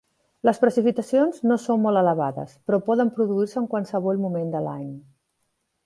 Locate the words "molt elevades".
1.85-2.57